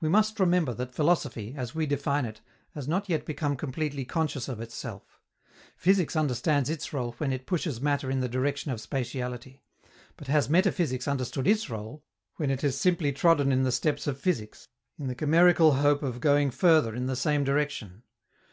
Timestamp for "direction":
8.28-8.72, 17.44-18.02